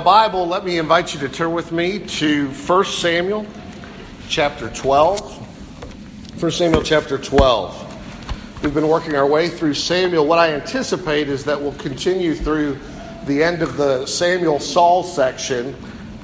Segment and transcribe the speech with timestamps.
[0.00, 3.46] Bible, let me invite you to turn with me to 1 Samuel
[4.28, 6.40] chapter 12.
[6.42, 8.62] 1 Samuel chapter 12.
[8.62, 10.26] We've been working our way through Samuel.
[10.26, 12.78] What I anticipate is that we'll continue through
[13.26, 15.74] the end of the Samuel Saul section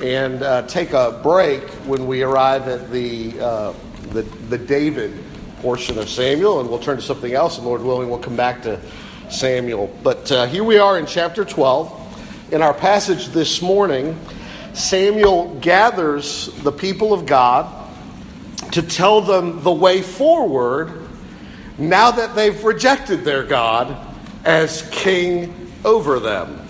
[0.02, 3.73] and uh, take a break when we arrive at the, uh,
[4.11, 5.18] the, the David
[5.61, 8.62] portion of Samuel, and we'll turn to something else, and Lord willing, we'll come back
[8.62, 8.80] to
[9.30, 9.96] Samuel.
[10.02, 12.02] But uh, here we are in chapter 12
[12.53, 14.18] in our passage this morning,
[14.75, 17.67] Samuel gathers the people of God
[18.72, 21.09] to tell them the way forward
[21.79, 23.96] now that they've rejected their God
[24.45, 26.61] as king over them.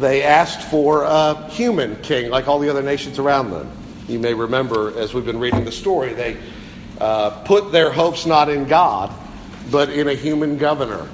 [0.00, 3.70] They asked for a human king like all the other nations around them.
[4.08, 6.38] You may remember as we've been reading the story, they
[6.98, 9.12] uh, put their hopes not in God,
[9.70, 11.06] but in a human governor.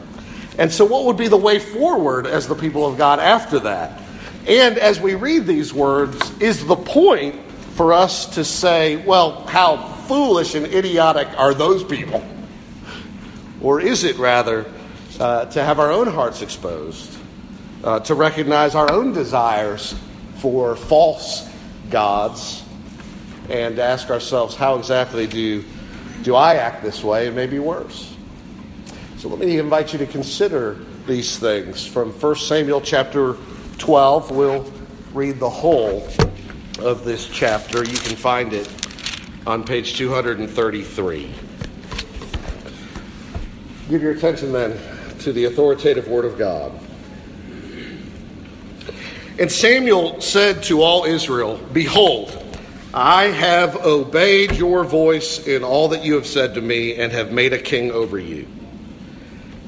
[0.58, 4.02] And so, what would be the way forward as the people of God after that?
[4.46, 7.36] And as we read these words, is the point
[7.76, 9.76] for us to say, well, how
[10.08, 12.26] foolish and idiotic are those people?
[13.60, 14.66] Or is it rather
[15.20, 17.16] uh, to have our own hearts exposed,
[17.84, 19.94] uh, to recognize our own desires
[20.38, 21.48] for false
[21.90, 22.64] gods,
[23.48, 25.64] and ask ourselves, how exactly do,
[26.22, 28.14] do I act this way, and maybe worse?
[29.18, 30.76] So let me invite you to consider
[31.08, 33.36] these things from 1 Samuel chapter
[33.78, 34.30] 12.
[34.30, 34.72] We'll
[35.12, 36.06] read the whole
[36.78, 37.78] of this chapter.
[37.78, 38.70] You can find it
[39.44, 41.34] on page 233.
[43.90, 44.78] Give your attention then
[45.18, 46.70] to the authoritative Word of God.
[49.40, 52.56] And Samuel said to all Israel, Behold,
[52.94, 57.32] I have obeyed your voice in all that you have said to me, and have
[57.32, 58.46] made a king over you.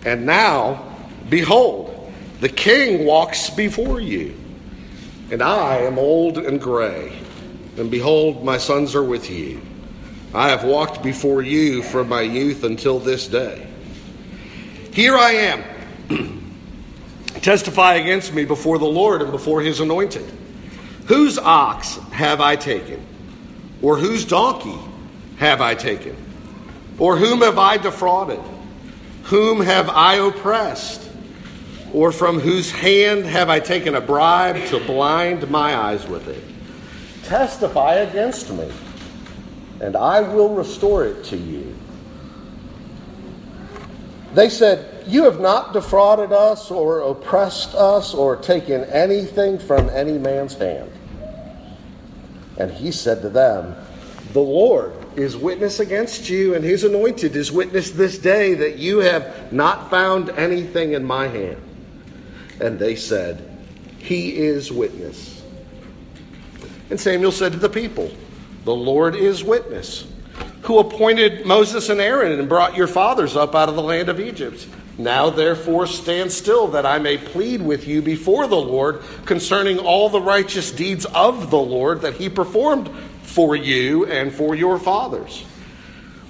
[0.04, 0.94] And now,
[1.28, 4.34] behold, the king walks before you,
[5.30, 7.18] and I am old and gray.
[7.76, 9.60] And behold, my sons are with you.
[10.32, 13.66] I have walked before you from my youth until this day.
[14.92, 15.64] Here I am.
[17.42, 20.24] Testify against me before the Lord and before his anointed.
[21.06, 23.04] Whose ox have I taken?
[23.82, 24.78] Or whose donkey
[25.38, 26.16] have I taken?
[26.98, 28.40] Or whom have I defrauded?
[29.30, 31.08] Whom have I oppressed?
[31.92, 36.42] Or from whose hand have I taken a bribe to blind my eyes with it?
[37.22, 38.68] Testify against me,
[39.80, 41.76] and I will restore it to you.
[44.34, 50.18] They said, You have not defrauded us, or oppressed us, or taken anything from any
[50.18, 50.90] man's hand.
[52.58, 53.76] And he said to them,
[54.32, 58.98] The Lord is witness against you, and his anointed is witness this day that you
[58.98, 61.60] have not found anything in my hand.
[62.60, 63.46] And they said,
[63.98, 65.42] He is witness.
[66.90, 68.10] And Samuel said to the people,
[68.64, 70.06] The Lord is witness,
[70.62, 74.20] who appointed Moses and Aaron and brought your fathers up out of the land of
[74.20, 74.66] Egypt.
[74.98, 80.10] Now, therefore, stand still that I may plead with you before the Lord concerning all
[80.10, 82.90] the righteous deeds of the Lord that he performed
[83.30, 85.44] for you and for your fathers.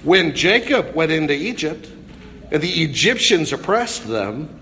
[0.03, 1.89] When Jacob went into Egypt
[2.51, 4.59] and the Egyptians oppressed them,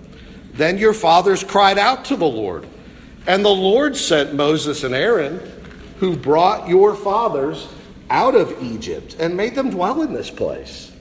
[0.54, 2.66] then your fathers cried out to the Lord.
[3.28, 5.40] And the Lord sent Moses and Aaron,
[5.98, 7.68] who brought your fathers
[8.10, 10.92] out of Egypt and made them dwell in this place.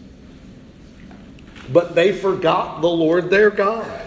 [1.72, 4.03] But they forgot the Lord their God.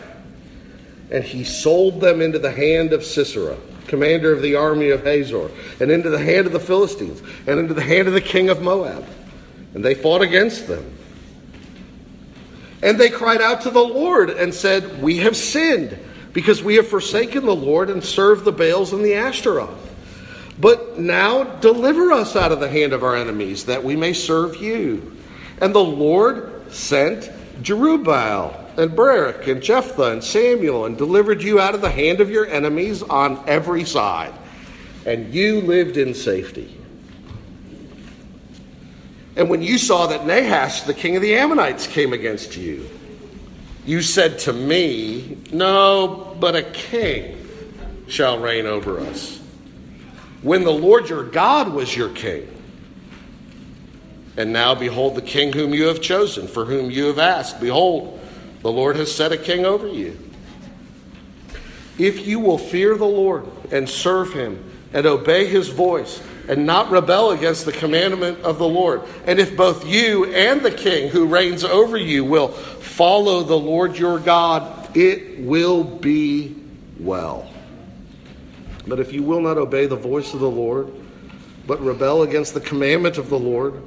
[1.09, 5.49] And he sold them into the hand of Sisera commander of the army of Hazor,
[5.79, 8.61] and into the hand of the Philistines, and into the hand of the king of
[8.61, 9.05] Moab.
[9.73, 10.97] And they fought against them.
[12.83, 15.97] And they cried out to the Lord and said, We have sinned,
[16.33, 19.89] because we have forsaken the Lord and served the Baals and the Ashtaroth.
[20.59, 24.57] But now deliver us out of the hand of our enemies, that we may serve
[24.57, 25.17] you.
[25.59, 27.29] And the Lord sent
[27.61, 32.29] Jerubbaal and Barak and Jephthah and Samuel and delivered you out of the hand of
[32.29, 34.33] your enemies on every side.
[35.05, 36.77] And you lived in safety.
[39.35, 42.87] And when you saw that Nahash, the king of the Ammonites, came against you,
[43.85, 47.37] you said to me, No, but a king
[48.07, 49.41] shall reign over us.
[50.41, 52.47] When the Lord your God was your king.
[54.37, 57.59] And now behold the king whom you have chosen, for whom you have asked.
[57.59, 58.20] Behold,
[58.61, 60.17] the Lord has set a king over you.
[61.97, 66.89] If you will fear the Lord and serve him and obey his voice and not
[66.89, 71.27] rebel against the commandment of the Lord, and if both you and the king who
[71.27, 76.55] reigns over you will follow the Lord your God, it will be
[76.99, 77.49] well.
[78.87, 80.91] But if you will not obey the voice of the Lord,
[81.67, 83.81] but rebel against the commandment of the Lord,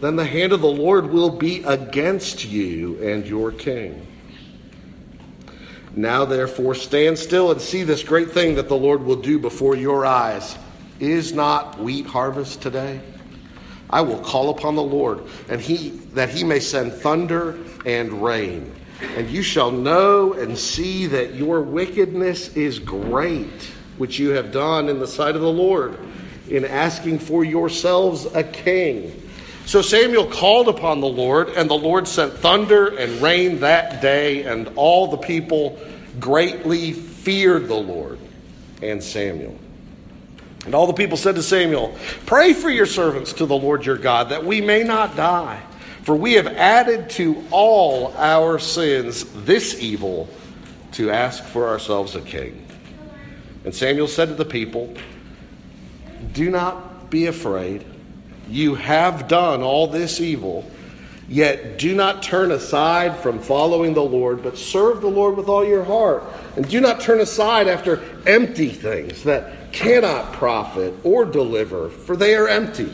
[0.00, 4.06] then the hand of the Lord will be against you and your king.
[5.94, 9.74] Now, therefore, stand still and see this great thing that the Lord will do before
[9.74, 10.56] your eyes.
[11.00, 13.00] Is not wheat harvest today?
[13.90, 18.74] I will call upon the Lord, and he that he may send thunder and rain.
[19.16, 23.62] And you shall know and see that your wickedness is great,
[23.96, 25.96] which you have done in the sight of the Lord,
[26.48, 29.27] in asking for yourselves a king.
[29.68, 34.44] So Samuel called upon the Lord, and the Lord sent thunder and rain that day,
[34.44, 35.78] and all the people
[36.18, 38.18] greatly feared the Lord
[38.80, 39.58] and Samuel.
[40.64, 41.94] And all the people said to Samuel,
[42.24, 45.62] Pray for your servants to the Lord your God, that we may not die.
[46.02, 50.30] For we have added to all our sins this evil
[50.92, 52.66] to ask for ourselves a king.
[53.66, 54.94] And Samuel said to the people,
[56.32, 57.84] Do not be afraid.
[58.48, 60.68] You have done all this evil,
[61.28, 65.64] yet do not turn aside from following the Lord, but serve the Lord with all
[65.64, 66.22] your heart.
[66.56, 72.34] And do not turn aside after empty things that cannot profit or deliver, for they
[72.34, 72.92] are empty.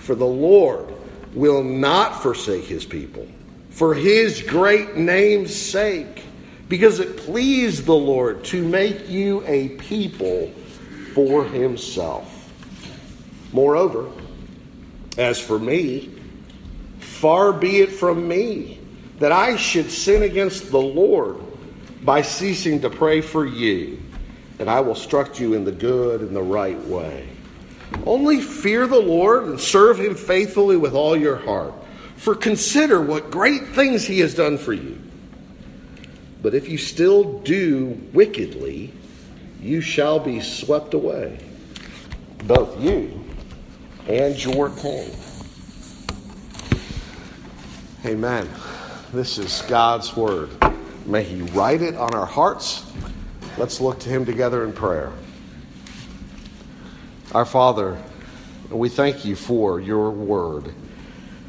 [0.00, 0.92] For the Lord
[1.34, 3.28] will not forsake his people
[3.70, 6.24] for his great name's sake,
[6.68, 10.50] because it pleased the Lord to make you a people
[11.14, 12.52] for himself.
[13.52, 14.10] Moreover,
[15.20, 16.10] as for me,
[16.98, 18.80] far be it from me
[19.18, 21.36] that I should sin against the Lord
[22.02, 24.00] by ceasing to pray for you,
[24.58, 27.28] and I will instruct you in the good and the right way.
[28.06, 31.74] Only fear the Lord and serve him faithfully with all your heart.
[32.16, 34.98] For consider what great things he has done for you.
[36.40, 38.94] But if you still do wickedly,
[39.60, 41.38] you shall be swept away,
[42.46, 43.19] both you
[44.10, 45.08] and your king.
[48.04, 48.48] Amen.
[49.12, 50.50] This is God's word.
[51.06, 52.84] May he write it on our hearts.
[53.56, 55.12] Let's look to him together in prayer.
[57.32, 58.02] Our Father,
[58.68, 60.74] we thank you for your word.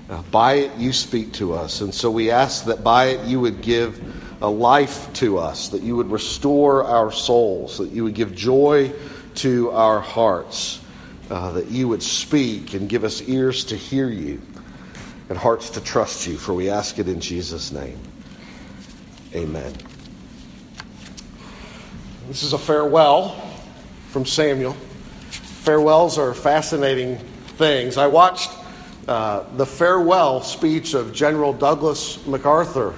[0.07, 1.81] Uh, by it, you speak to us.
[1.81, 3.99] And so we ask that by it, you would give
[4.41, 8.91] a life to us, that you would restore our souls, that you would give joy
[9.35, 10.80] to our hearts,
[11.31, 14.41] uh, that you would speak and give us ears to hear you
[15.29, 16.37] and hearts to trust you.
[16.37, 17.97] For we ask it in Jesus' name.
[19.33, 19.73] Amen.
[22.27, 23.29] This is a farewell
[24.09, 24.73] from Samuel.
[25.63, 27.17] Farewells are fascinating
[27.57, 27.97] things.
[27.97, 28.51] I watched
[29.07, 32.93] uh, the farewell speech of General Douglas MacArthur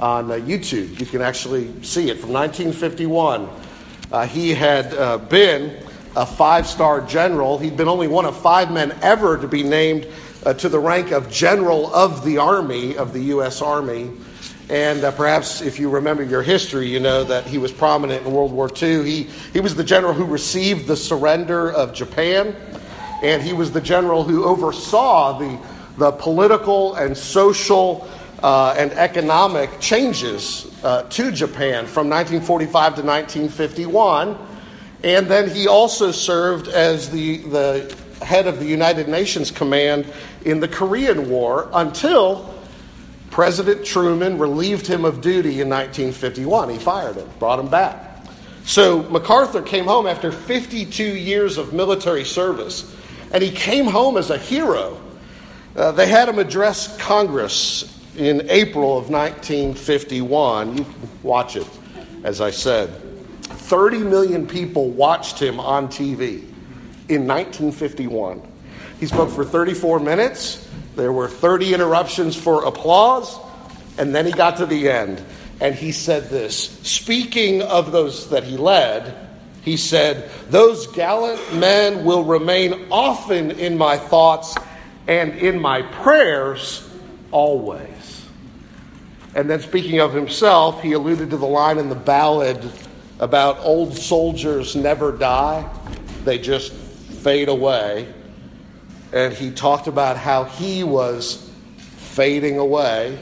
[0.00, 0.98] on uh, YouTube.
[0.98, 3.48] You can actually see it from 1951.
[4.10, 5.85] Uh, he had uh, been
[6.16, 7.58] a five star general.
[7.58, 10.08] He'd been only one of five men ever to be named
[10.44, 13.60] uh, to the rank of General of the Army, of the U.S.
[13.60, 14.10] Army.
[14.70, 18.32] And uh, perhaps if you remember your history, you know that he was prominent in
[18.32, 19.04] World War II.
[19.04, 19.22] He,
[19.52, 22.56] he was the general who received the surrender of Japan,
[23.22, 25.58] and he was the general who oversaw the,
[25.98, 28.08] the political and social
[28.42, 34.55] uh, and economic changes uh, to Japan from 1945 to 1951.
[35.02, 40.06] And then he also served as the, the head of the United Nations Command
[40.44, 42.54] in the Korean War until
[43.30, 46.70] President Truman relieved him of duty in 1951.
[46.70, 48.24] He fired him, brought him back.
[48.64, 52.96] So MacArthur came home after 52 years of military service,
[53.32, 55.00] and he came home as a hero.
[55.76, 60.78] Uh, they had him address Congress in April of 1951.
[60.78, 61.68] You can watch it,
[62.24, 63.05] as I said.
[63.66, 66.44] 30 million people watched him on TV
[67.08, 68.40] in 1951.
[69.00, 70.68] He spoke for 34 minutes.
[70.94, 73.36] There were 30 interruptions for applause,
[73.98, 75.20] and then he got to the end,
[75.60, 76.78] and he said this.
[76.88, 79.28] Speaking of those that he led,
[79.62, 84.54] he said, Those gallant men will remain often in my thoughts
[85.08, 86.88] and in my prayers
[87.32, 88.26] always.
[89.34, 92.70] And then, speaking of himself, he alluded to the line in the ballad
[93.20, 95.68] about old soldiers never die,
[96.24, 98.12] they just fade away
[99.12, 101.50] and he talked about how he was
[101.96, 103.18] fading away.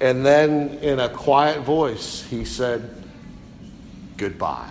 [0.00, 2.94] And then, in a quiet voice, he said,
[4.16, 4.70] Goodbye.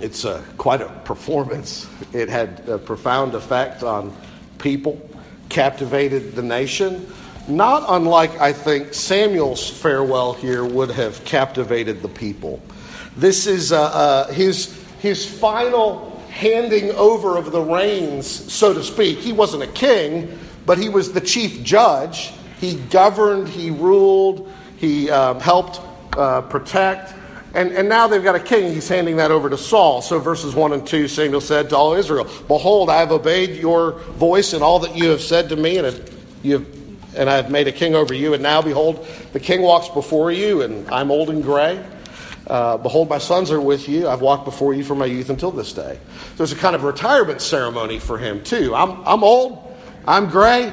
[0.00, 1.86] It's a, quite a performance.
[2.12, 4.14] It had a profound effect on
[4.58, 5.00] people,
[5.48, 7.06] captivated the nation.
[7.48, 12.62] Not unlike, I think, Samuel's farewell here would have captivated the people.
[13.16, 19.18] This is uh, uh, his, his final handing over of the reins, so to speak.
[19.18, 22.32] He wasn't a king, but he was the chief judge.
[22.60, 25.80] He governed, he ruled, he um, helped
[26.16, 27.14] uh, protect.
[27.54, 28.72] And, and now they've got a king.
[28.72, 30.00] He's handing that over to Saul.
[30.00, 33.92] So, verses 1 and 2, Samuel said to all Israel, Behold, I have obeyed your
[33.92, 36.10] voice and all that you have said to me, and,
[36.42, 36.81] you have,
[37.16, 38.34] and I have made a king over you.
[38.34, 41.84] And now, behold, the king walks before you, and I'm old and gray.
[42.46, 44.08] Uh, behold, my sons are with you.
[44.08, 45.98] I've walked before you from my youth until this day.
[46.30, 48.74] So There's a kind of retirement ceremony for him, too.
[48.74, 49.76] I'm, I'm old,
[50.06, 50.72] I'm gray.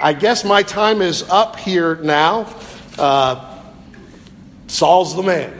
[0.00, 2.54] I guess my time is up here now.
[2.98, 3.58] Uh,
[4.66, 5.58] Saul's the man.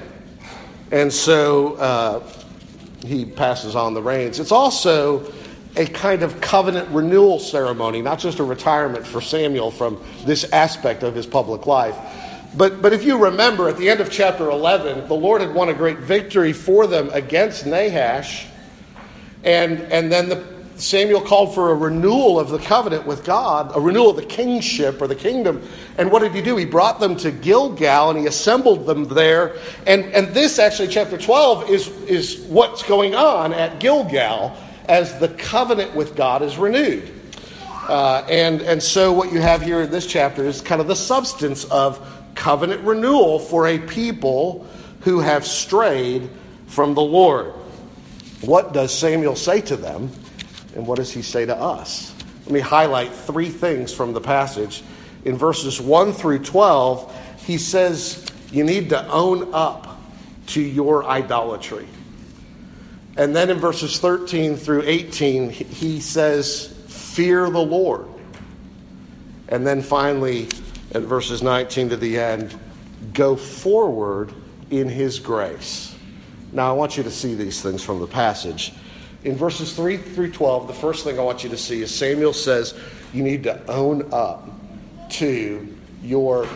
[0.93, 2.23] And so uh,
[3.05, 4.41] he passes on the reins.
[4.41, 5.31] It's also
[5.77, 11.03] a kind of covenant renewal ceremony, not just a retirement for Samuel from this aspect
[11.03, 11.97] of his public life.
[12.57, 15.69] But, but if you remember, at the end of chapter 11, the Lord had won
[15.69, 18.47] a great victory for them against Nahash.
[19.45, 20.45] And, and then the,
[20.77, 25.01] Samuel called for a renewal of the covenant with God, a renewal of the kingship
[25.01, 25.63] or the kingdom.
[25.99, 26.57] And what did he do?
[26.57, 29.57] He brought them to Gilgal and he assembled them there.
[29.87, 34.57] And, and this, actually, chapter 12, is, is what's going on at Gilgal
[34.87, 37.11] as the covenant with God is renewed.
[37.89, 40.97] Uh, and, and so, what you have here in this chapter is kind of the
[40.97, 44.67] substance of covenant renewal for a people
[45.01, 46.31] who have strayed
[46.67, 47.53] from the Lord.
[48.43, 50.11] What does Samuel say to them,
[50.75, 52.15] and what does he say to us?
[52.45, 54.83] Let me highlight three things from the passage.
[55.25, 60.01] In verses 1 through 12, he says, You need to own up
[60.49, 61.87] to your idolatry.
[63.17, 68.07] And then in verses 13 through 18, he says, Fear the Lord.
[69.49, 70.49] And then finally,
[70.93, 72.59] at verses 19 to the end,
[73.13, 74.33] go forward
[74.71, 75.95] in his grace.
[76.53, 78.73] Now, I want you to see these things from the passage.
[79.25, 82.33] In verses 3 through 12, the first thing I want you to see is Samuel
[82.33, 82.75] says
[83.13, 84.49] you need to own up
[85.11, 86.47] to your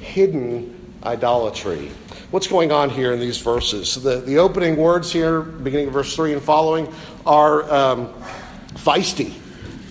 [0.00, 1.90] hidden idolatry.
[2.32, 3.94] What's going on here in these verses?
[3.94, 6.90] The, the opening words here, beginning of verse 3 and following,
[7.26, 8.14] are um,
[8.72, 9.34] feisty.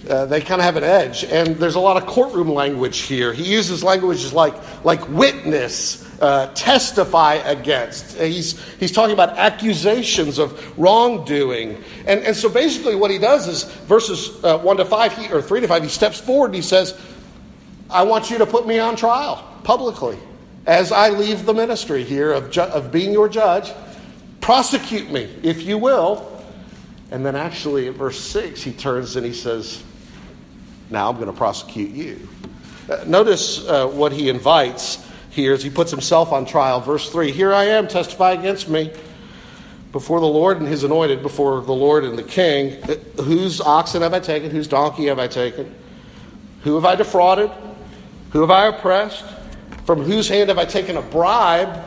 [0.10, 1.24] Uh, they kind of have an edge.
[1.24, 3.32] And there's a lot of courtroom language here.
[3.32, 8.20] He uses languages like, like witness, uh, testify against.
[8.20, 11.78] Uh, he's, he's talking about accusations of wrongdoing.
[12.08, 15.44] And, and so basically, what he does is verses uh, 1 to 5, he, or
[15.44, 17.00] 3 to 5, he steps forward and he says,
[17.88, 20.18] I want you to put me on trial publicly
[20.66, 23.72] as I leave the ministry here of, ju- of being your judge.
[24.42, 26.28] Prosecute me, if you will.
[27.12, 29.84] And then actually, at verse 6, he turns and he says,
[30.90, 32.28] now I'm going to prosecute you.
[32.90, 36.82] Uh, notice uh, what he invites here as he puts himself on trial.
[36.82, 38.92] Verse 3 Here I am, testify against me
[39.92, 42.82] before the Lord and his anointed, before the Lord and the king.
[42.84, 44.52] Uh, whose oxen have I taken?
[44.52, 45.74] Whose donkey have I taken?
[46.64, 47.50] Who have I defrauded?
[48.32, 49.26] Who have I oppressed?
[49.92, 51.84] From whose hand have I taken a bribe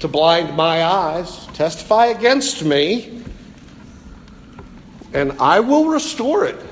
[0.00, 1.46] to blind my eyes?
[1.54, 3.22] Testify against me,
[5.14, 6.62] and I will restore it.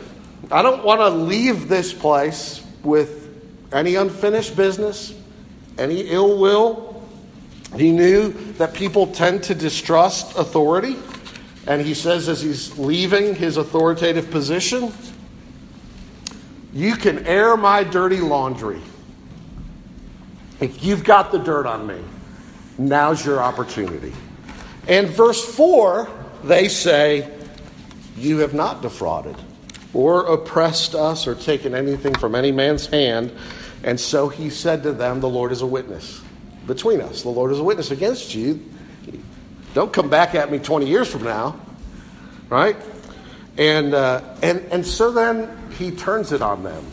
[0.51, 3.35] I don't want to leave this place with
[3.73, 5.15] any unfinished business,
[5.79, 7.03] any ill will.
[7.77, 10.97] He knew that people tend to distrust authority.
[11.67, 14.93] And he says, as he's leaving his authoritative position,
[16.75, 18.83] you can air my dirty laundry.
[20.61, 22.01] If you've got the dirt on me,
[22.79, 24.13] now's your opportunity.
[24.87, 26.09] And verse 4,
[26.45, 27.31] they say,
[28.17, 29.37] You have not defrauded
[29.93, 33.33] or oppressed us or taken anything from any man's hand.
[33.83, 36.23] And so he said to them, The Lord is a witness
[36.67, 37.23] between us.
[37.23, 38.61] The Lord is a witness against you.
[39.75, 41.61] Don't come back at me 20 years from now.
[42.49, 42.77] Right?
[43.57, 46.85] And, uh, and, and so then he turns it on them.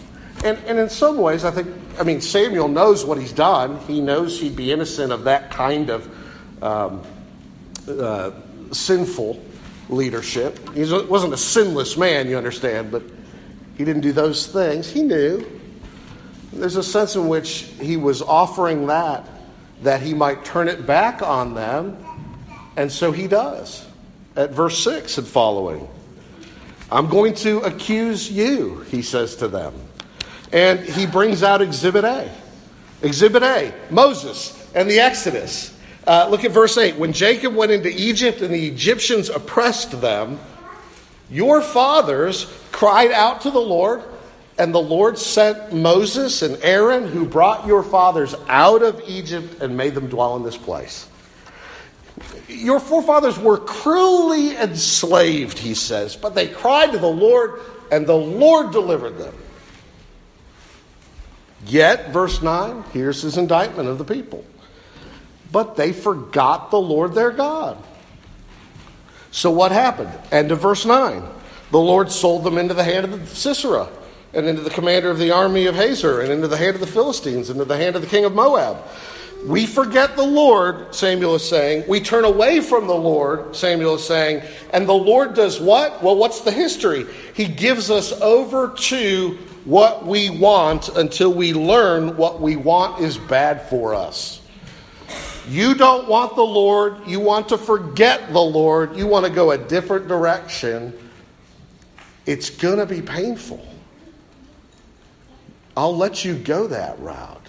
[0.44, 1.68] And, and in some ways, I think,
[2.00, 3.80] I mean, Samuel knows what he's done.
[3.82, 7.04] He knows he'd be innocent of that kind of um,
[7.88, 8.32] uh,
[8.72, 9.44] sinful
[9.90, 10.58] leadership.
[10.74, 13.04] He wasn't a sinless man, you understand, but
[13.78, 14.90] he didn't do those things.
[14.90, 15.46] He knew.
[16.54, 19.28] There's a sense in which he was offering that,
[19.84, 21.98] that he might turn it back on them,
[22.76, 23.86] and so he does.
[24.36, 25.88] At verse 6 and following,
[26.92, 29.74] I'm going to accuse you, he says to them.
[30.52, 32.30] And he brings out Exhibit A.
[33.02, 35.78] Exhibit A, Moses and the Exodus.
[36.06, 36.98] Uh, look at verse 8.
[36.98, 40.40] When Jacob went into Egypt and the Egyptians oppressed them,
[41.30, 44.04] your fathers cried out to the Lord,
[44.58, 49.78] and the Lord sent Moses and Aaron, who brought your fathers out of Egypt and
[49.78, 51.08] made them dwell in this place.
[52.48, 58.18] Your forefathers were cruelly enslaved, he says, but they cried to the Lord, and the
[58.18, 59.34] Lord delivered them.
[61.66, 64.44] Yet, verse 9, here's his indictment of the people.
[65.52, 67.78] But they forgot the Lord their God.
[69.32, 70.12] So what happened?
[70.32, 71.24] End of verse 9.
[71.72, 73.88] The Lord sold them into the hand of Sisera,
[74.34, 76.88] and into the commander of the army of Hazor, and into the hand of the
[76.88, 78.78] Philistines, and into the hand of the king of Moab.
[79.46, 81.86] We forget the Lord, Samuel is saying.
[81.88, 84.44] We turn away from the Lord, Samuel is saying.
[84.72, 86.04] And the Lord does what?
[86.04, 87.06] Well, what's the history?
[87.34, 93.18] He gives us over to what we want until we learn what we want is
[93.18, 94.42] bad for us.
[95.48, 97.08] You don't want the Lord.
[97.08, 98.96] You want to forget the Lord.
[98.96, 100.98] You want to go a different direction.
[102.26, 103.66] It's going to be painful.
[105.76, 107.48] I'll let you go that route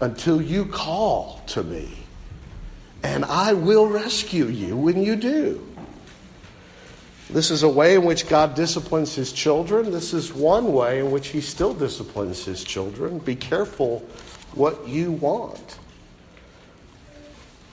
[0.00, 1.90] until you call to me,
[3.02, 5.66] and I will rescue you when you do.
[7.32, 9.92] This is a way in which God disciplines his children.
[9.92, 13.18] This is one way in which he still disciplines his children.
[13.18, 14.00] Be careful
[14.54, 15.78] what you want.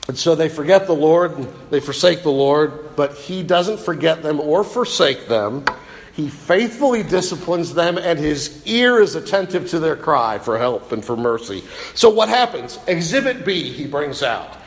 [0.08, 4.22] And so they forget the Lord and they forsake the Lord, but he doesn't forget
[4.22, 5.66] them or forsake them.
[6.14, 11.06] He faithfully disciplines them, and his ear is attentive to their cry for help and
[11.06, 11.64] for mercy.
[11.94, 12.80] So, what happens?
[12.88, 14.58] Exhibit B, he brings out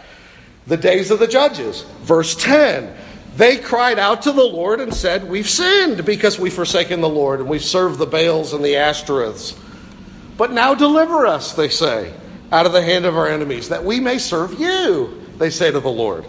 [0.69, 1.83] the days of the judges.
[2.03, 2.95] Verse 10
[3.37, 7.41] they cried out to the Lord and said, We've sinned because we've forsaken the Lord
[7.41, 9.57] and we've served the Baals and the Ashtoreths.
[10.37, 12.15] But now deliver us, they say,
[12.51, 15.81] out of the hand of our enemies, that we may serve you, they say to
[15.81, 16.25] the Lord.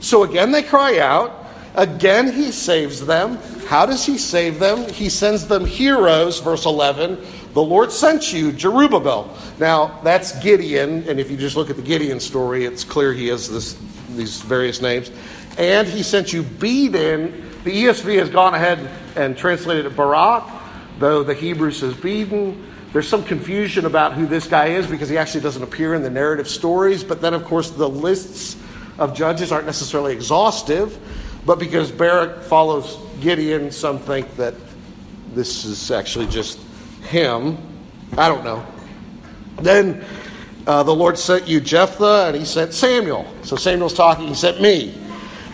[0.00, 1.46] So again they cry out.
[1.74, 3.36] Again he saves them.
[3.66, 4.88] How does he save them?
[4.92, 7.18] He sends them heroes, verse 11.
[7.52, 9.28] The Lord sent you, Jerubbaal.
[9.60, 13.28] Now, that's Gideon, and if you just look at the Gideon story, it's clear he
[13.28, 13.76] has this,
[14.16, 15.10] these various names
[15.60, 17.64] and he sent you Bedan.
[17.64, 20.48] The ESV has gone ahead and translated it Barak,
[20.98, 22.66] though the Hebrew says Bedan.
[22.94, 26.10] There's some confusion about who this guy is because he actually doesn't appear in the
[26.10, 27.04] narrative stories.
[27.04, 28.56] But then, of course, the lists
[28.98, 30.98] of judges aren't necessarily exhaustive.
[31.44, 34.54] But because Barak follows Gideon, some think that
[35.34, 36.58] this is actually just
[37.02, 37.58] him.
[38.16, 38.66] I don't know.
[39.60, 40.04] Then
[40.66, 43.30] uh, the Lord sent you Jephthah, and he sent Samuel.
[43.42, 44.98] So Samuel's talking, he sent me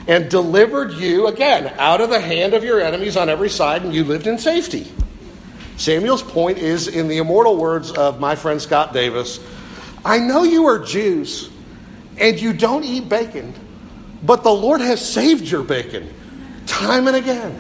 [0.07, 3.95] and delivered you, again, out of the hand of your enemies on every side, and
[3.95, 4.93] you lived in safety.
[5.77, 9.41] Samuel's point is in the immortal words of my friend Scott Davis
[10.05, 11.51] I know you are Jews
[12.17, 13.53] and you don't eat bacon,
[14.23, 16.09] but the Lord has saved your bacon
[16.67, 17.57] time and again.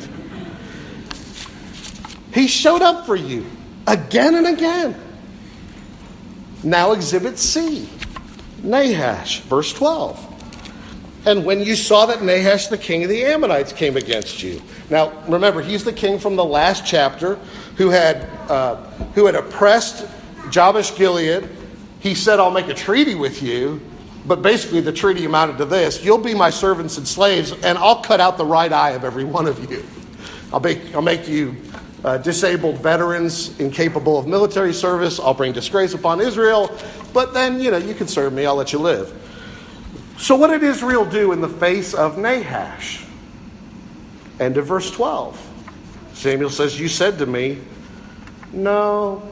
[2.32, 3.46] He showed up for you
[3.87, 5.02] again and again.
[6.62, 7.88] Now, exhibit C
[8.62, 10.36] Nahash, verse 12
[11.26, 14.62] and when you saw that Nahash, the king of the Ammonites, came against you.
[14.88, 17.34] Now, remember, he's the king from the last chapter
[17.76, 18.76] who had, uh,
[19.14, 20.06] who had oppressed
[20.50, 21.48] Jabesh Gilead.
[21.98, 23.80] He said, I'll make a treaty with you.
[24.24, 28.02] But basically, the treaty amounted to this You'll be my servants and slaves, and I'll
[28.02, 29.84] cut out the right eye of every one of you.
[30.52, 31.56] I'll make, I'll make you
[32.04, 35.18] uh, disabled veterans incapable of military service.
[35.18, 36.76] I'll bring disgrace upon Israel.
[37.12, 39.12] But then, you know, you can serve me, I'll let you live.
[40.18, 43.05] So, what did Israel do in the face of Nahash?
[44.40, 45.42] End of verse 12.
[46.14, 47.59] Samuel says, You said to me,
[48.52, 49.22] No,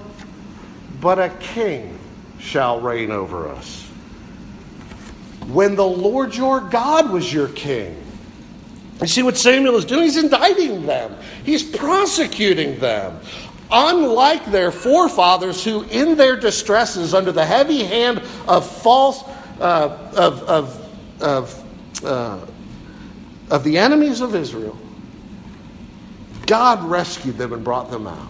[1.01, 1.99] but a king
[2.39, 3.83] shall reign over us.
[5.49, 8.01] When the Lord your God was your king.
[9.01, 10.05] You see what Samuel is doing?
[10.05, 13.21] He's indicting them, he's prosecuting them.
[13.71, 19.25] Unlike their forefathers, who in their distresses, under the heavy hand of false
[19.61, 22.47] uh, of, of, of, uh,
[23.51, 24.79] of the enemies of Israel,
[26.47, 28.29] God rescued them and brought them out.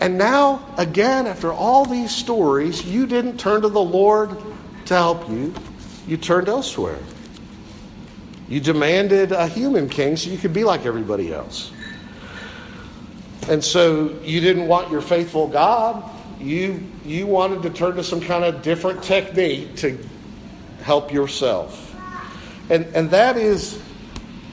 [0.00, 4.36] And now, again, after all these stories, you didn't turn to the Lord
[4.86, 5.54] to help you,
[6.06, 6.98] you turned elsewhere.
[8.48, 11.72] You demanded a human king so you could be like everybody else.
[13.48, 18.20] And so you didn't want your faithful God you you wanted to turn to some
[18.20, 19.98] kind of different technique to
[20.82, 21.94] help yourself.
[22.70, 23.82] And and that is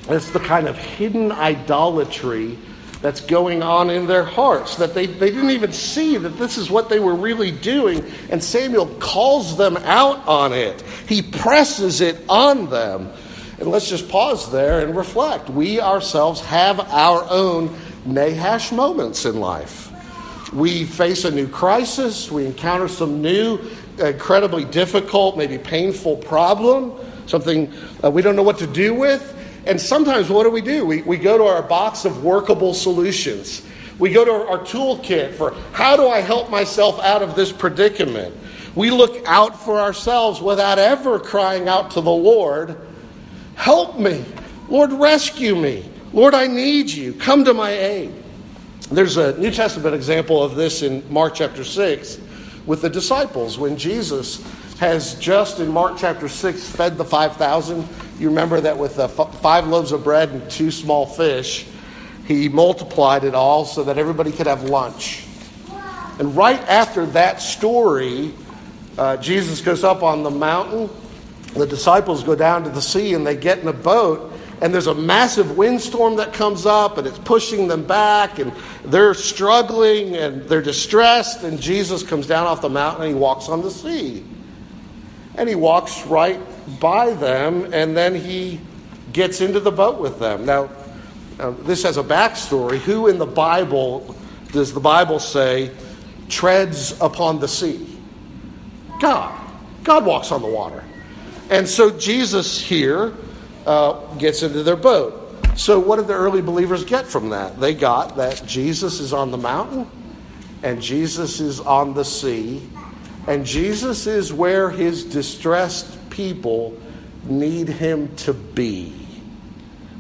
[0.08, 2.58] that's the kind of hidden idolatry
[3.02, 6.70] that's going on in their hearts that they, they didn't even see that this is
[6.70, 10.82] what they were really doing and samuel calls them out on it.
[11.08, 13.12] He presses it on them.
[13.60, 15.50] And let's just pause there and reflect.
[15.50, 17.70] We ourselves have our own
[18.06, 19.81] nahash moments in life
[20.54, 23.60] we face a new crisis, we encounter some new,
[24.00, 26.94] incredibly difficult, maybe painful problem.
[27.28, 27.72] something
[28.04, 29.38] uh, we don't know what to do with.
[29.66, 30.86] And sometimes what do we do?
[30.86, 33.62] We, we go to our box of workable solutions.
[34.00, 37.52] We go to our, our toolkit for how do I help myself out of this
[37.52, 38.36] predicament?
[38.76, 42.78] We look out for ourselves without ever crying out to the Lord,
[43.62, 44.26] Help me.
[44.70, 45.88] Lord, rescue me.
[46.14, 47.14] Lord, I need you.
[47.14, 48.12] Come to my aid.
[48.91, 52.19] There's a New Testament example of this in Mark chapter 6
[52.65, 54.43] with the disciples when Jesus
[54.80, 57.88] has just in Mark chapter 6 fed the 5,000.
[58.19, 61.65] You remember that with the five loaves of bread and two small fish,
[62.27, 65.23] he multiplied it all so that everybody could have lunch.
[66.19, 68.34] And right after that story,
[68.97, 70.89] uh, Jesus goes up on the mountain.
[71.54, 74.31] The disciples go down to the sea and they get in a boat.
[74.62, 78.38] And there's a massive windstorm that comes up and it's pushing them back.
[78.38, 78.54] And
[78.86, 81.43] they're struggling and they're distressed.
[81.43, 84.24] And Jesus comes down off the mountain and he walks on the sea.
[85.36, 86.39] And he walks right
[86.80, 88.62] by them and then he
[89.12, 90.45] gets into the boat with them.
[90.45, 90.69] Now,
[91.39, 92.78] now this has a backstory.
[92.78, 94.15] Who in the Bible
[94.52, 95.71] does the Bible say
[96.30, 97.97] treads upon the sea?
[99.00, 99.39] God.
[99.84, 100.84] God walks on the water.
[101.50, 103.13] And so Jesus here
[103.65, 105.17] uh, gets into their boat.
[105.56, 107.60] So, what did the early believers get from that?
[107.60, 109.89] They got that Jesus is on the mountain,
[110.63, 112.67] and Jesus is on the sea,
[113.28, 116.78] and Jesus is where his distressed people
[117.26, 118.93] need him to be.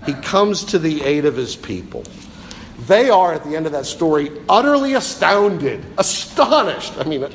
[0.05, 2.03] He comes to the aid of his people.
[2.87, 6.97] They are, at the end of that story, utterly astounded, astonished.
[6.97, 7.27] I mean,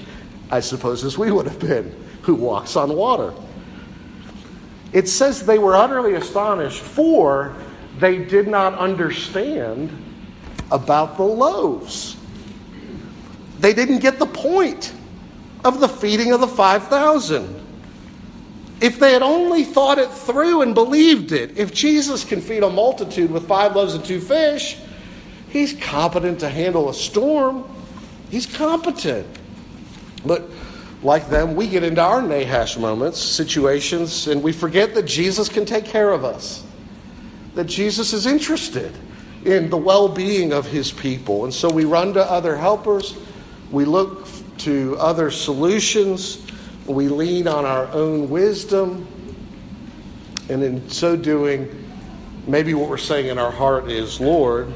[0.50, 3.32] I suppose, as we would have been, who walks on water.
[4.96, 7.54] It says they were utterly astonished, for
[7.98, 9.90] they did not understand
[10.70, 12.16] about the loaves.
[13.58, 14.94] They didn't get the point
[15.66, 17.66] of the feeding of the 5,000.
[18.80, 22.70] If they had only thought it through and believed it, if Jesus can feed a
[22.70, 24.78] multitude with five loaves and two fish,
[25.50, 27.68] he's competent to handle a storm.
[28.30, 29.26] He's competent.
[30.24, 30.48] But
[31.02, 35.66] like them, we get into our Nahash moments, situations, and we forget that Jesus can
[35.66, 36.64] take care of us.
[37.54, 38.92] That Jesus is interested
[39.44, 41.44] in the well being of his people.
[41.44, 43.16] And so we run to other helpers,
[43.70, 44.26] we look
[44.58, 46.44] to other solutions,
[46.86, 49.06] we lean on our own wisdom.
[50.48, 51.84] And in so doing,
[52.46, 54.72] maybe what we're saying in our heart is Lord,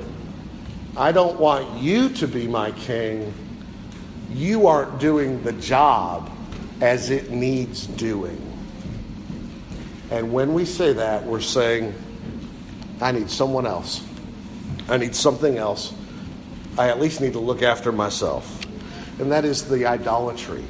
[0.97, 3.33] I don't want you to be my king
[4.33, 6.31] you aren't doing the job
[6.81, 8.41] as it needs doing.
[10.11, 11.95] And when we say that, we're saying,
[13.01, 14.05] I need someone else.
[14.89, 15.95] I need something else.
[16.77, 18.67] I at least need to look after myself.
[19.21, 20.65] And that is the idolatry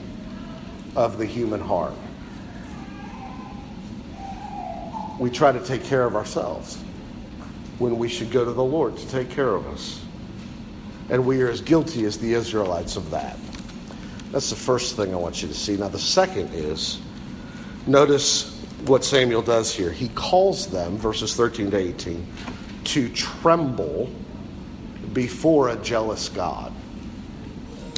[0.97, 1.95] of the human heart.
[5.19, 6.77] We try to take care of ourselves
[7.79, 10.03] when we should go to the Lord to take care of us.
[11.09, 13.39] And we are as guilty as the Israelites of that.
[14.33, 15.77] That's the first thing I want you to see.
[15.77, 17.01] Now, the second is
[17.87, 19.91] notice what Samuel does here.
[19.91, 22.27] He calls them, verses 13 to 18,
[22.85, 24.11] to tremble
[25.13, 26.73] before a jealous God.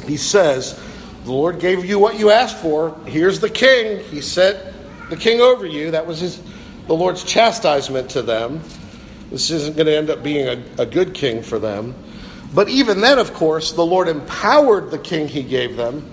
[0.05, 0.81] He says,
[1.23, 2.97] The Lord gave you what you asked for.
[3.05, 4.03] Here's the king.
[4.05, 4.73] He set
[5.11, 5.91] the king over you.
[5.91, 6.41] That was his,
[6.87, 8.61] the Lord's chastisement to them.
[9.29, 11.93] This isn't going to end up being a, a good king for them.
[12.55, 16.09] But even then, of course, the Lord empowered the king he gave them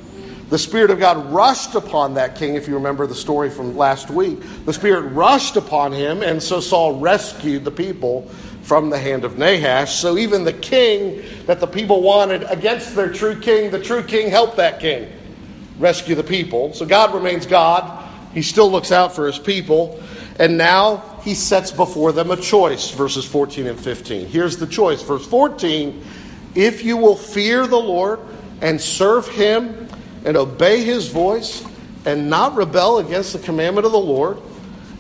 [0.51, 4.11] the Spirit of God rushed upon that king, if you remember the story from last
[4.11, 4.41] week.
[4.67, 8.29] The Spirit rushed upon him, and so Saul rescued the people
[8.63, 9.95] from the hand of Nahash.
[9.95, 14.29] So even the king that the people wanted against their true king, the true king
[14.29, 15.09] helped that king
[15.79, 16.73] rescue the people.
[16.75, 18.09] So God remains God.
[18.35, 20.03] He still looks out for his people.
[20.39, 24.27] And now he sets before them a choice, verses 14 and 15.
[24.27, 25.03] Here's the choice.
[25.03, 26.05] Verse 14
[26.55, 28.21] If you will fear the Lord
[28.61, 29.80] and serve him,
[30.25, 31.65] and obey his voice
[32.05, 34.39] and not rebel against the commandment of the Lord,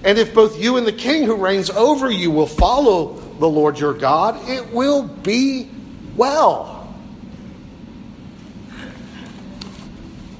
[0.04, 3.78] and if both you and the king who reigns over you will follow the Lord
[3.78, 5.68] your God, it will be
[6.16, 6.94] well.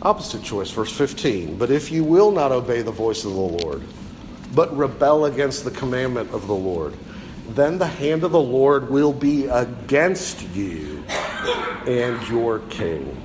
[0.03, 1.59] Opposite choice, verse 15.
[1.59, 3.83] But if you will not obey the voice of the Lord,
[4.55, 6.95] but rebel against the commandment of the Lord,
[7.51, 11.05] then the hand of the Lord will be against you
[11.87, 13.17] and your king.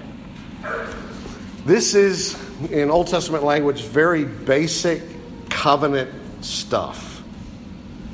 [1.66, 2.38] This is,
[2.70, 5.02] in Old Testament language, very basic
[5.50, 7.24] covenant stuff.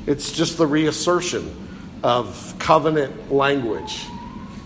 [0.06, 1.54] It's just the reassertion
[2.02, 4.06] of covenant language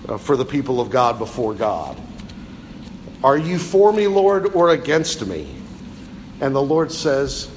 [0.08, 2.00] uh, for the people of God before God.
[3.24, 5.52] Are you for me, Lord, or against me?
[6.40, 7.50] And the Lord says,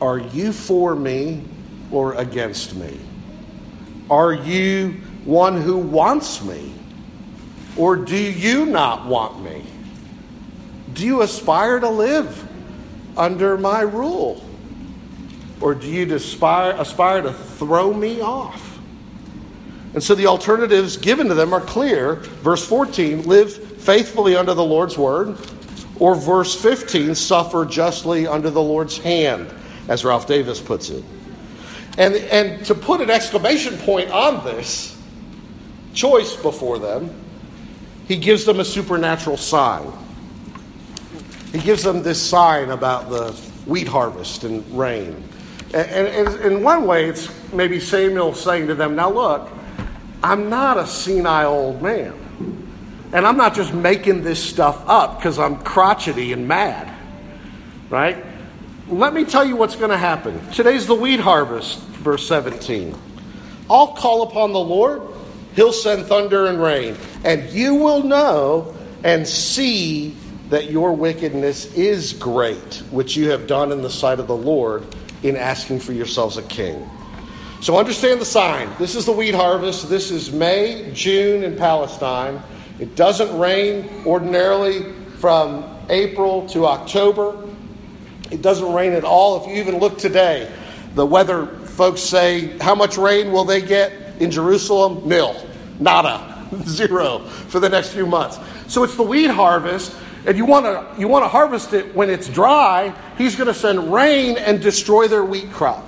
[0.00, 1.44] Are you for me
[1.92, 2.98] or against me?
[4.10, 4.94] Are you
[5.24, 6.74] one who wants me?
[7.76, 9.64] Or do you not want me?
[10.94, 12.48] Do you aspire to live
[13.16, 14.44] under my rule?
[15.60, 18.78] Or do you aspire, aspire to throw me off?
[19.92, 22.16] And so the alternatives given to them are clear.
[22.16, 25.38] Verse 14 live faithfully under the Lord's word.
[25.98, 29.52] Or verse 15 suffer justly under the Lord's hand,
[29.88, 31.04] as Ralph Davis puts it.
[31.96, 34.96] And, and to put an exclamation point on this
[35.92, 37.14] choice before them,
[38.08, 39.92] he gives them a supernatural sign.
[41.54, 43.30] He gives them this sign about the
[43.64, 45.22] wheat harvest and rain.
[45.72, 46.08] And,
[46.42, 49.48] in one way, it's maybe Samuel saying to them, Now look,
[50.20, 52.12] I'm not a senile old man.
[53.12, 56.92] And I'm not just making this stuff up because I'm crotchety and mad.
[57.88, 58.24] Right?
[58.88, 60.44] Let me tell you what's going to happen.
[60.50, 62.96] Today's the wheat harvest, verse 17.
[63.70, 65.02] I'll call upon the Lord,
[65.54, 70.16] he'll send thunder and rain, and you will know and see
[70.54, 74.86] that your wickedness is great, which you have done in the sight of the Lord
[75.24, 76.88] in asking for yourselves a king.
[77.60, 78.70] So understand the sign.
[78.78, 79.88] This is the wheat harvest.
[79.88, 82.40] This is May, June in Palestine.
[82.78, 87.36] It doesn't rain ordinarily from April to October.
[88.30, 89.42] It doesn't rain at all.
[89.42, 90.48] If you even look today,
[90.94, 93.90] the weather folks say, How much rain will they get
[94.20, 95.08] in Jerusalem?
[95.08, 95.34] Nil.
[95.80, 96.46] Nada.
[96.64, 98.38] Zero for the next few months.
[98.68, 99.96] So it's the wheat harvest.
[100.26, 103.54] And you want to you want to harvest it when it's dry, he's going to
[103.54, 105.86] send rain and destroy their wheat crop.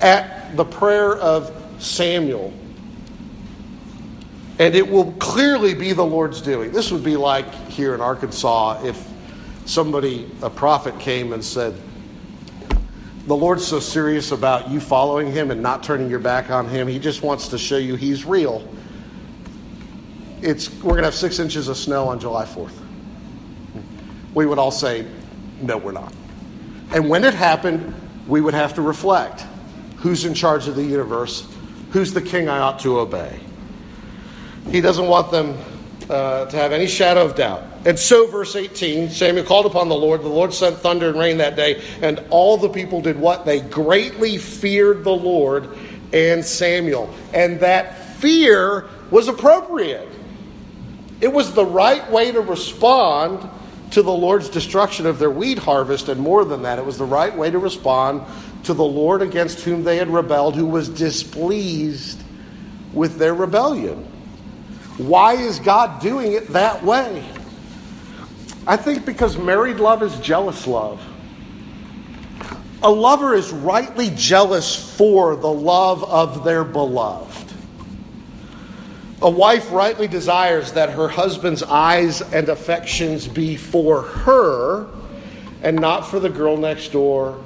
[0.00, 2.52] At the prayer of Samuel,
[4.58, 6.72] and it will clearly be the Lord's doing.
[6.72, 9.08] This would be like here in Arkansas if
[9.64, 11.74] somebody, a prophet, came and said,
[13.26, 16.86] The Lord's so serious about you following him and not turning your back on him.
[16.86, 18.66] He just wants to show you he's real.
[20.42, 22.76] It's, we're going to have six inches of snow on July 4th.
[24.34, 25.06] We would all say,
[25.60, 26.12] No, we're not.
[26.90, 27.94] And when it happened,
[28.26, 29.44] we would have to reflect
[29.98, 31.46] who's in charge of the universe,
[31.92, 33.38] who's the king I ought to obey.
[34.68, 35.56] He doesn't want them
[36.10, 37.62] uh, to have any shadow of doubt.
[37.84, 40.22] And so, verse 18 Samuel called upon the Lord.
[40.22, 43.44] The Lord sent thunder and rain that day, and all the people did what?
[43.44, 45.68] They greatly feared the Lord
[46.12, 47.12] and Samuel.
[47.32, 50.08] And that fear was appropriate.
[51.22, 53.48] It was the right way to respond
[53.92, 57.04] to the Lord's destruction of their wheat harvest, and more than that, it was the
[57.04, 58.22] right way to respond
[58.64, 62.20] to the Lord against whom they had rebelled, who was displeased
[62.92, 63.98] with their rebellion.
[64.96, 67.24] Why is God doing it that way?
[68.66, 71.00] I think because married love is jealous love.
[72.82, 77.41] A lover is rightly jealous for the love of their beloved.
[79.22, 84.88] A wife rightly desires that her husband's eyes and affections be for her
[85.62, 87.40] and not for the girl next door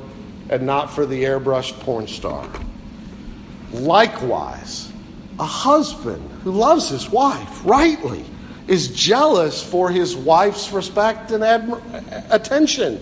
[0.48, 2.48] and not for the airbrushed porn star.
[3.72, 4.90] Likewise,
[5.38, 8.24] a husband who loves his wife rightly
[8.68, 11.44] is jealous for his wife's respect and
[12.30, 12.98] attention.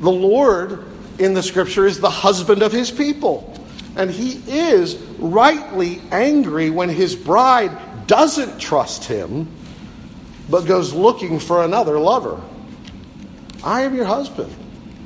[0.00, 0.84] The Lord
[1.18, 3.54] in the scripture is the husband of his people.
[3.96, 9.48] And he is rightly angry when his bride doesn't trust him,
[10.48, 12.40] but goes looking for another lover.
[13.64, 14.54] I am your husband,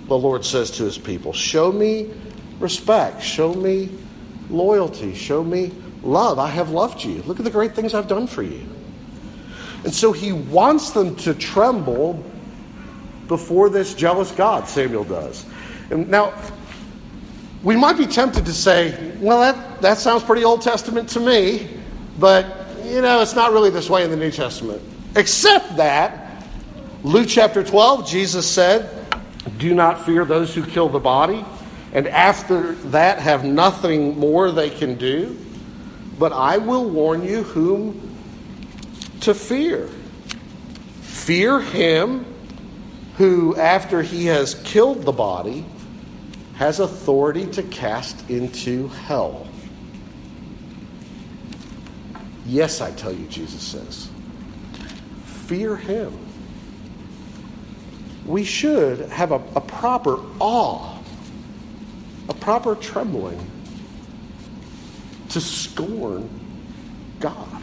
[0.08, 1.32] the Lord says to his people.
[1.32, 2.10] Show me
[2.60, 3.90] respect, show me
[4.50, 6.38] loyalty, show me love.
[6.38, 7.22] I have loved you.
[7.22, 8.66] Look at the great things I've done for you.
[9.84, 12.22] And so he wants them to tremble
[13.26, 15.46] before this jealous God, Samuel does.
[15.90, 16.32] And now,
[17.62, 21.68] we might be tempted to say, well, that, that sounds pretty Old Testament to me,
[22.18, 22.46] but,
[22.84, 24.82] you know, it's not really this way in the New Testament.
[25.14, 26.44] Except that,
[27.04, 29.06] Luke chapter 12, Jesus said,
[29.58, 31.44] Do not fear those who kill the body,
[31.92, 35.38] and after that have nothing more they can do.
[36.18, 38.16] But I will warn you whom
[39.20, 39.88] to fear.
[41.02, 42.24] Fear him
[43.18, 45.64] who, after he has killed the body,
[46.56, 49.46] has authority to cast into hell.
[52.46, 54.08] Yes, I tell you, Jesus says.
[55.46, 56.18] Fear him.
[58.26, 60.98] We should have a, a proper awe,
[62.28, 63.50] a proper trembling
[65.30, 66.28] to scorn
[67.20, 67.62] God.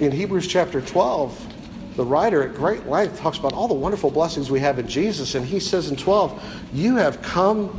[0.00, 1.49] In Hebrews chapter 12,
[1.96, 5.34] the writer at great length talks about all the wonderful blessings we have in Jesus,
[5.34, 7.78] and he says in 12, You have come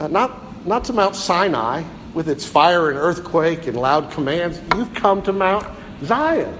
[0.00, 1.82] uh, not, not to Mount Sinai
[2.14, 5.66] with its fire and earthquake and loud commands, you've come to Mount
[6.04, 6.56] Zion,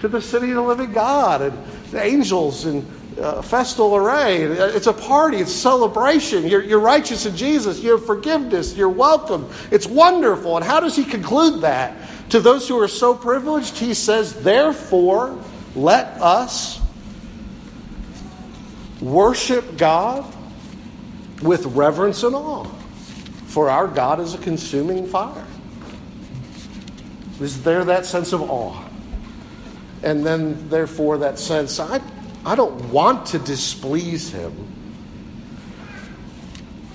[0.00, 1.58] to the city of the living God, and
[1.90, 2.86] the angels and
[3.18, 4.42] uh, festal array.
[4.42, 6.46] It's a party, it's celebration.
[6.46, 9.48] You're, you're righteous in Jesus, you have forgiveness, you're welcome.
[9.70, 10.56] It's wonderful.
[10.56, 11.96] And how does he conclude that?
[12.30, 15.38] To those who are so privileged, he says, Therefore,
[15.76, 16.80] let us
[19.00, 20.24] worship God
[21.42, 22.64] with reverence and awe,
[23.44, 25.46] for our God is a consuming fire.
[27.40, 28.82] Is there that sense of awe?
[30.02, 32.00] And then, therefore, that sense, I,
[32.44, 34.54] I don't want to displease him.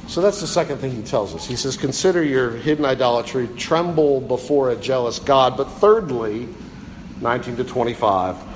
[0.07, 1.45] So that's the second thing he tells us.
[1.45, 5.55] He says, Consider your hidden idolatry, tremble before a jealous God.
[5.55, 6.49] But thirdly,
[7.21, 8.50] 19 to 25,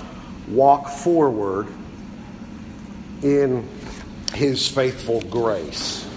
[0.48, 1.68] walk forward
[3.22, 3.68] in
[4.34, 6.08] his faithful grace.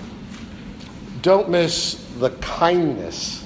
[1.22, 3.44] Don't miss the kindness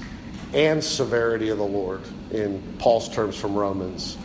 [0.53, 4.17] and severity of the Lord in Paul's terms from Romans.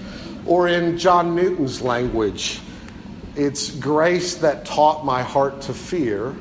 [0.46, 2.60] Or in John Newton's language,
[3.36, 6.36] it's grace that taught my heart to fear,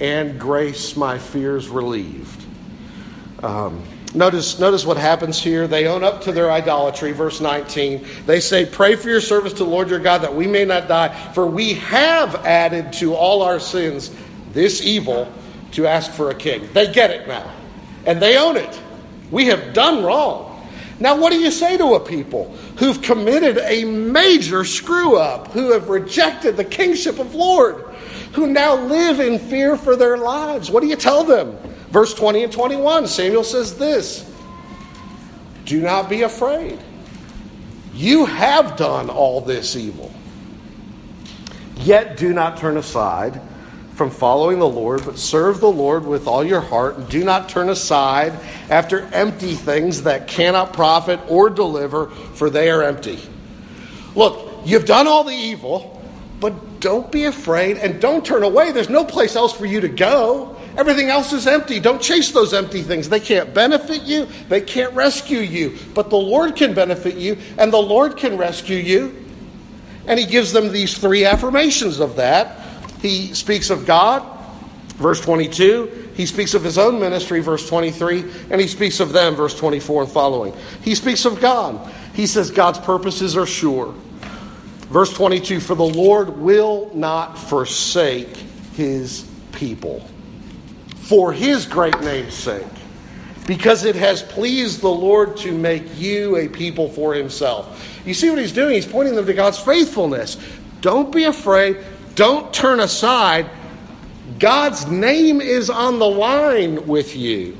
[0.00, 2.37] and grace my fears relieved.
[3.42, 3.82] Um,
[4.14, 5.66] Notice, notice what happens here.
[5.66, 8.06] They own up to their idolatry, verse 19.
[8.24, 10.88] They say, Pray for your service to the Lord your God that we may not
[10.88, 14.10] die, for we have added to all our sins
[14.52, 15.30] this evil
[15.72, 16.68] to ask for a king.
[16.72, 17.52] They get it now,
[18.06, 18.80] and they own it.
[19.30, 20.66] We have done wrong.
[21.00, 25.72] Now, what do you say to a people who've committed a major screw up, who
[25.72, 27.76] have rejected the kingship of Lord,
[28.32, 30.70] who now live in fear for their lives?
[30.70, 31.56] What do you tell them?
[31.90, 34.30] Verse 20 and 21, Samuel says this
[35.64, 36.78] Do not be afraid.
[37.94, 40.12] You have done all this evil.
[41.78, 43.40] Yet do not turn aside
[43.94, 47.48] from following the Lord, but serve the Lord with all your heart, and do not
[47.48, 48.32] turn aside
[48.70, 53.18] after empty things that cannot profit or deliver, for they are empty.
[54.14, 56.00] Look, you've done all the evil,
[56.38, 58.70] but don't be afraid and don't turn away.
[58.70, 60.57] There's no place else for you to go.
[60.78, 61.80] Everything else is empty.
[61.80, 63.08] Don't chase those empty things.
[63.08, 65.76] They can't benefit you, they can't rescue you.
[65.92, 69.26] But the Lord can benefit you, and the Lord can rescue you.
[70.06, 72.60] And he gives them these three affirmations of that.
[73.02, 74.22] He speaks of God,
[74.94, 76.10] verse 22.
[76.14, 78.24] He speaks of his own ministry, verse 23.
[78.50, 80.54] And he speaks of them, verse 24 and following.
[80.82, 81.92] He speaks of God.
[82.14, 83.92] He says God's purposes are sure.
[84.90, 88.36] Verse 22 For the Lord will not forsake
[88.74, 90.08] his people
[91.08, 92.66] for his great name's sake,
[93.46, 97.98] because it has pleased the Lord to make you a people for himself.
[98.04, 98.74] You see what he's doing?
[98.74, 100.36] He's pointing them to God's faithfulness.
[100.82, 101.78] Don't be afraid,
[102.14, 103.48] don't turn aside.
[104.38, 107.56] God's name is on the line with you.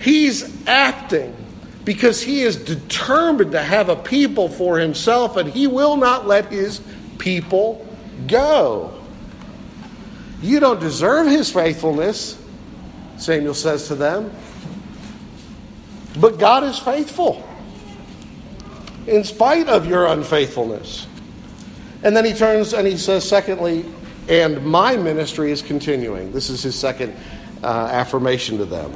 [0.00, 1.36] He's acting
[1.84, 6.46] because he is determined to have a people for himself, and he will not let
[6.46, 6.80] his
[7.18, 7.86] people
[8.26, 8.98] go.
[10.40, 12.38] You don't deserve his faithfulness.
[13.22, 14.32] Samuel says to them.
[16.18, 17.48] But God is faithful
[19.06, 21.06] in spite of your unfaithfulness.
[22.02, 23.84] And then he turns and he says, secondly,
[24.28, 26.32] and my ministry is continuing.
[26.32, 27.14] This is his second
[27.62, 28.92] uh, affirmation to them.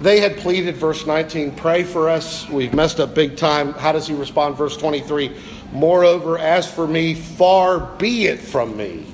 [0.00, 2.48] They had pleaded, verse 19, pray for us.
[2.48, 3.72] We've messed up big time.
[3.72, 4.56] How does he respond?
[4.56, 5.36] Verse 23
[5.72, 9.06] Moreover, as for me, far be it from me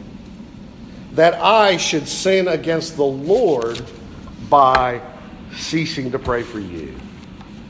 [1.13, 3.85] that I should sin against the Lord
[4.49, 5.01] by
[5.57, 6.95] ceasing to pray for you.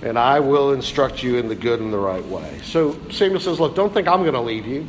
[0.03, 2.61] And I will instruct you in the good and the right way.
[2.63, 4.87] So Samuel says, Look, don't think I'm going to leave you.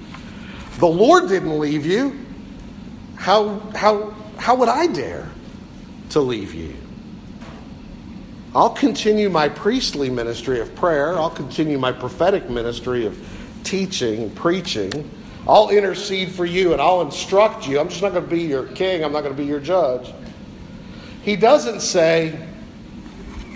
[0.78, 2.18] The Lord didn't leave you.
[3.16, 5.30] How, how, how would I dare
[6.12, 6.76] to leave you?
[8.56, 11.18] I'll continue my priestly ministry of prayer.
[11.18, 13.18] I'll continue my prophetic ministry of
[13.64, 15.10] teaching preaching.
[15.48, 17.80] I'll intercede for you and I'll instruct you.
[17.80, 19.04] I'm just not going to be your king.
[19.04, 20.14] I'm not going to be your judge.
[21.30, 22.36] He doesn't say,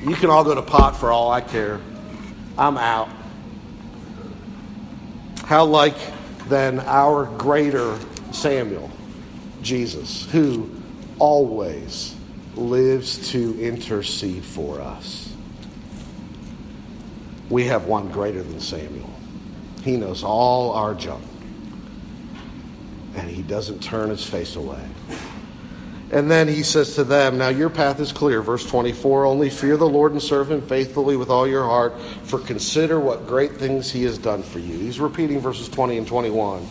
[0.03, 1.81] You can all go to pot for all I care.
[2.55, 3.09] I'm out.
[5.45, 5.95] How like
[6.49, 7.97] then our greater
[8.31, 8.91] Samuel,
[9.63, 10.69] Jesus, who
[11.17, 12.15] always
[12.53, 15.33] lives to intercede for us.
[17.49, 19.09] We have one greater than Samuel.
[19.83, 21.25] He knows all our junk,
[23.15, 24.92] and he doesn't turn his face away.
[26.13, 28.43] And then he says to them, Now your path is clear.
[28.43, 32.37] Verse 24 Only fear the Lord and serve him faithfully with all your heart, for
[32.37, 34.77] consider what great things he has done for you.
[34.77, 36.67] He's repeating verses 20 and 21.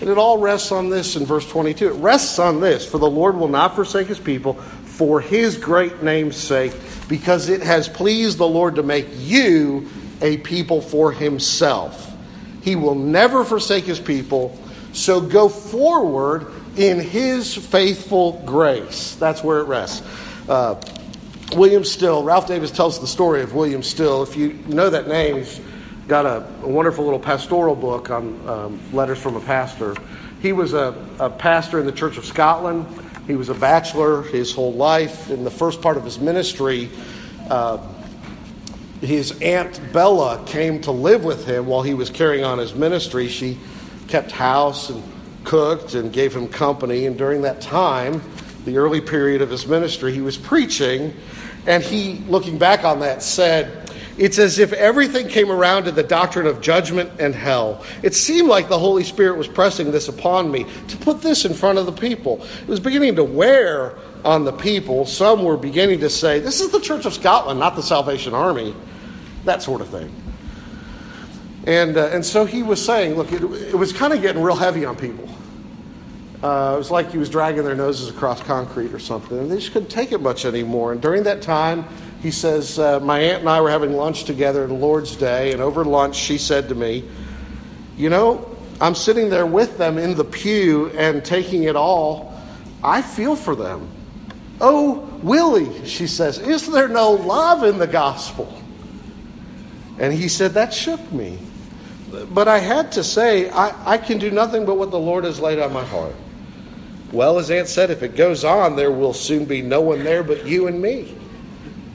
[0.00, 1.88] And it all rests on this in verse 22.
[1.88, 6.02] It rests on this For the Lord will not forsake his people for his great
[6.02, 6.74] name's sake,
[7.08, 9.88] because it has pleased the Lord to make you
[10.20, 12.14] a people for himself.
[12.60, 14.58] He will never forsake his people.
[14.92, 16.46] So go forward
[16.76, 19.14] in his faithful grace.
[19.16, 20.02] That's where it rests.
[20.48, 20.80] Uh,
[21.54, 24.22] William Still, Ralph Davis tells the story of William Still.
[24.22, 25.60] If you know that name, he's
[26.08, 29.94] got a, a wonderful little pastoral book on um, letters from a pastor.
[30.42, 32.86] He was a, a pastor in the Church of Scotland.
[33.26, 35.30] He was a bachelor his whole life.
[35.30, 36.90] In the first part of his ministry,
[37.48, 37.78] uh,
[39.00, 43.28] his aunt Bella came to live with him while he was carrying on his ministry.
[43.28, 43.58] She
[44.08, 45.02] kept house and
[45.44, 47.06] cooked and gave him company.
[47.06, 48.22] And during that time,
[48.64, 51.14] the early period of his ministry, he was preaching.
[51.66, 53.84] And he, looking back on that, said,
[54.16, 57.84] it's as if everything came around to the doctrine of judgment and hell.
[58.02, 61.52] It seemed like the Holy Spirit was pressing this upon me to put this in
[61.52, 62.44] front of the people.
[62.62, 65.04] It was beginning to wear on the people.
[65.04, 68.74] Some were beginning to say, This is the Church of Scotland, not the Salvation Army.
[69.44, 70.14] That sort of thing.
[71.66, 74.56] And, uh, and so he was saying, Look, it, it was kind of getting real
[74.56, 75.28] heavy on people.
[76.44, 79.38] Uh, it was like he was dragging their noses across concrete or something.
[79.38, 80.92] And they just couldn't take it much anymore.
[80.92, 81.86] And during that time,
[82.20, 85.62] he says, uh, My aunt and I were having lunch together on Lord's Day, and
[85.62, 87.02] over lunch, she said to me,
[87.96, 92.38] You know, I'm sitting there with them in the pew and taking it all.
[92.82, 93.88] I feel for them.
[94.60, 98.52] Oh, Willie, she says, is there no love in the gospel?
[99.98, 101.38] And he said, That shook me.
[102.34, 105.40] But I had to say, I, I can do nothing but what the Lord has
[105.40, 106.14] laid on my heart.
[107.14, 110.24] Well, as Aunt said, if it goes on, there will soon be no one there
[110.24, 111.16] but you and me.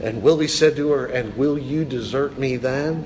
[0.02, 3.06] And Willie said to her, And will you desert me then?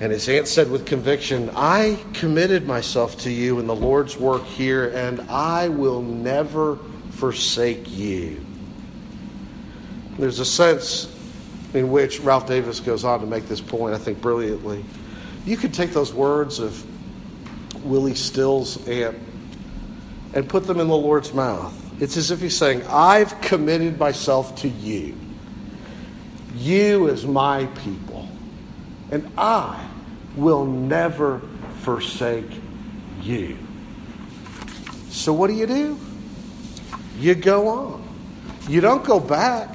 [0.00, 4.44] And his aunt said with conviction, I committed myself to you in the Lord's work
[4.44, 6.78] here, and I will never
[7.10, 8.42] forsake you.
[10.18, 11.14] There's a sense
[11.74, 14.82] in which Ralph Davis goes on to make this point, I think, brilliantly.
[15.44, 16.82] You could take those words of
[17.84, 19.27] Willie Still's aunt
[20.34, 21.74] and put them in the Lord's mouth.
[22.00, 25.16] It's as if he's saying, I've committed myself to you.
[26.54, 28.28] You as my people.
[29.10, 29.88] And I
[30.36, 31.40] will never
[31.80, 32.50] forsake
[33.22, 33.58] you.
[35.10, 35.98] So what do you do?
[37.18, 38.08] You go on.
[38.68, 39.74] You don't go back.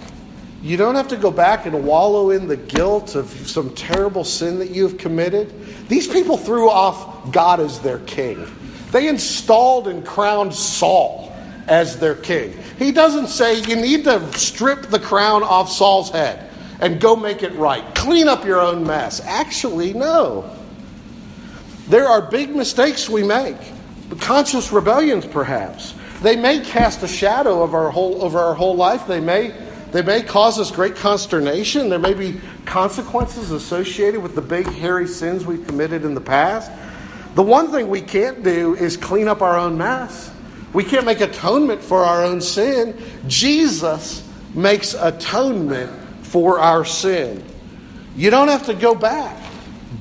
[0.61, 4.59] You don't have to go back and wallow in the guilt of some terrible sin
[4.59, 5.89] that you've committed.
[5.89, 8.47] These people threw off God as their king.
[8.93, 11.35] They installed and crowned Saul
[11.67, 12.55] as their king.
[12.77, 17.41] He doesn't say you need to strip the crown off Saul's head and go make
[17.41, 17.83] it right.
[17.95, 19.19] Clean up your own mess.
[19.21, 20.55] Actually, no.
[21.87, 23.57] There are big mistakes we make,
[24.19, 25.95] conscious rebellions perhaps.
[26.21, 29.07] They may cast a shadow of our whole over our whole life.
[29.07, 29.55] They may
[29.91, 31.89] they may cause us great consternation.
[31.89, 36.71] There may be consequences associated with the big hairy sins we've committed in the past.
[37.35, 40.31] The one thing we can't do is clean up our own mess.
[40.71, 42.99] We can't make atonement for our own sin.
[43.27, 45.91] Jesus makes atonement
[46.23, 47.43] for our sin.
[48.15, 49.39] You don't have to go back.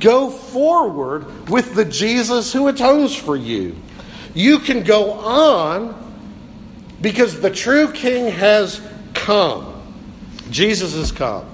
[0.00, 3.76] Go forward with the Jesus who atones for you.
[4.34, 5.98] You can go on
[7.00, 8.80] because the true King has
[9.14, 9.68] come.
[10.50, 11.46] Jesus has come.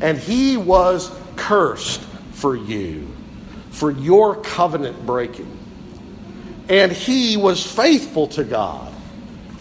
[0.00, 2.00] And he was cursed
[2.32, 3.08] for you,
[3.76, 5.58] for your covenant breaking.
[6.68, 8.92] And he was faithful to God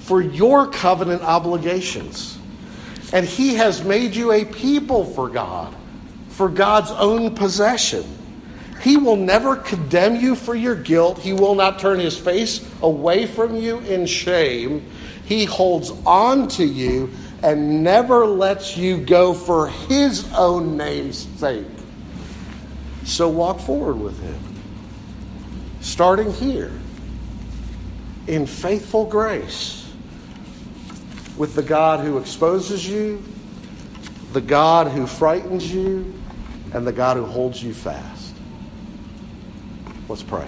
[0.05, 2.37] for your covenant obligations.
[3.11, 5.75] And He has made you a people for God,
[6.29, 8.03] for God's own possession.
[8.81, 11.17] He will never condemn you for your guilt.
[11.17, 14.85] He will not turn His face away from you in shame.
[15.25, 17.09] He holds on to you
[17.41, 21.65] and never lets you go for His own name's sake.
[23.05, 24.39] So walk forward with Him.
[25.79, 26.71] Starting here
[28.27, 29.93] in faithful grace
[31.37, 33.23] with the God who exposes you,
[34.33, 36.13] the God who frightens you,
[36.73, 38.33] and the God who holds you fast.
[40.09, 40.47] Let's pray.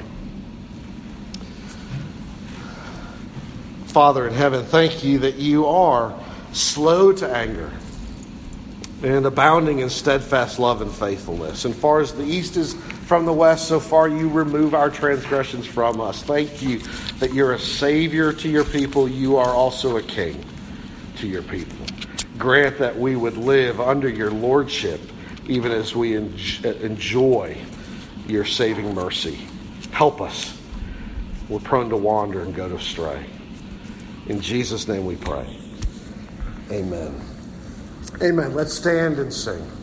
[3.86, 6.18] Father in heaven, thank you that you are
[6.54, 7.72] slow to anger
[9.04, 11.66] and abounding in steadfast love and faithfulness.
[11.66, 12.74] And far as the east is
[13.06, 16.24] from the west, so far you remove our transgressions from us.
[16.24, 16.80] Thank you
[17.20, 19.08] that you're a savior to your people.
[19.08, 20.44] You are also a king
[21.18, 21.78] to your people.
[22.38, 25.00] Grant that we would live under your lordship
[25.48, 27.58] even as we enjoy
[28.28, 29.40] your saving mercy.
[29.92, 30.60] Help us.
[31.50, 33.26] We're prone to wander and go astray.
[34.28, 35.58] In Jesus' name we pray.
[36.70, 37.37] Amen.
[38.22, 38.54] Amen.
[38.56, 39.77] Let's stand and sing.